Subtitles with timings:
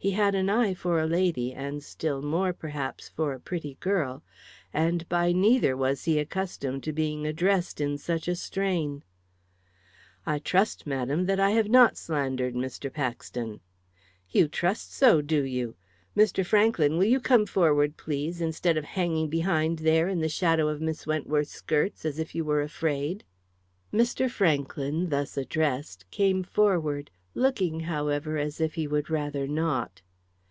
[0.00, 4.22] He had an eye for a lady, and still more, perhaps, for a pretty girl.
[4.72, 9.02] And by neither was he accustomed to being addressed in such a strain.
[10.24, 12.92] "I trust, madam, that I have not slandered Mr.
[12.94, 13.58] Paxton."
[14.30, 15.74] "You trust so, do you?
[16.16, 16.46] Mr.
[16.46, 20.80] Franklyn, will you come forward, please, instead of hanging behind there in the shadow of
[20.80, 23.24] Miss Wentworth's skirts, as if you were afraid?"
[23.92, 24.30] Mr.
[24.30, 30.02] Franklyn, thus addressed, came forward, looking, however, as if he would rather not.